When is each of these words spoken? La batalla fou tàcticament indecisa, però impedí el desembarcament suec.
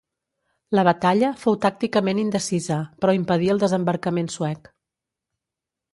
La 0.77 0.85
batalla 0.87 1.29
fou 1.41 1.57
tàcticament 1.65 2.21
indecisa, 2.23 2.79
però 3.05 3.15
impedí 3.19 3.53
el 3.57 3.63
desembarcament 3.67 4.35
suec. 4.37 4.77